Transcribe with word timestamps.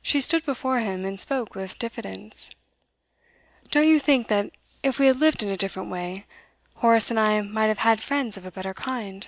She 0.00 0.22
stood 0.22 0.42
before 0.46 0.80
him, 0.80 1.04
and 1.04 1.20
spoke 1.20 1.54
with 1.54 1.78
diffidence. 1.78 2.52
'Don't 3.70 3.86
you 3.88 4.00
think 4.00 4.28
that 4.28 4.52
if 4.82 4.98
we 4.98 5.06
had 5.06 5.18
lived 5.20 5.42
in 5.42 5.50
a 5.50 5.56
different 5.58 5.90
way, 5.90 6.24
Horace 6.78 7.10
and 7.10 7.20
I 7.20 7.42
might 7.42 7.66
have 7.66 7.80
had 7.84 8.00
friends 8.00 8.38
of 8.38 8.46
a 8.46 8.50
better 8.50 8.72
kind? 8.72 9.26